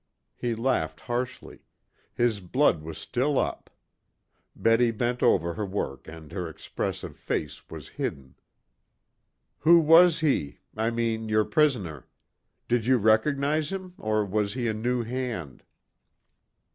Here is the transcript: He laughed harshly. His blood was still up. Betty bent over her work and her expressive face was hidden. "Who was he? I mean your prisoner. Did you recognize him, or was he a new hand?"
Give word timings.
He 0.35 0.55
laughed 0.55 1.01
harshly. 1.01 1.59
His 2.11 2.39
blood 2.39 2.81
was 2.81 2.97
still 2.97 3.37
up. 3.37 3.69
Betty 4.55 4.89
bent 4.89 5.21
over 5.21 5.53
her 5.53 5.63
work 5.67 6.07
and 6.07 6.31
her 6.31 6.49
expressive 6.49 7.15
face 7.15 7.69
was 7.69 7.87
hidden. 7.87 8.33
"Who 9.59 9.77
was 9.77 10.21
he? 10.21 10.57
I 10.75 10.89
mean 10.89 11.29
your 11.29 11.45
prisoner. 11.45 12.07
Did 12.67 12.87
you 12.87 12.97
recognize 12.97 13.71
him, 13.71 13.93
or 13.99 14.25
was 14.25 14.55
he 14.55 14.67
a 14.67 14.73
new 14.73 15.03
hand?" 15.03 15.61